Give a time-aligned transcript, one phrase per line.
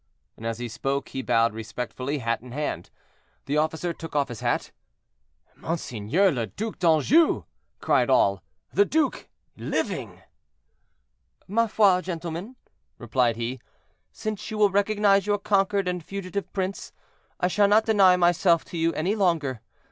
[0.35, 2.89] And as he spoke he bowed respectfully, hat in hand.
[3.45, 4.71] The officer took off his hat.
[5.55, 7.43] "Monseigneur le Duc d'Anjou!"
[7.81, 8.41] cried all.
[8.73, 10.19] "The duke, living!"
[11.47, 12.55] "Ma foi, gentlemen,"
[12.97, 13.59] replied he,
[14.11, 16.93] "since you will recognize your conquered and fugitive prince,
[17.39, 19.61] I shall not deny myself to you any longer.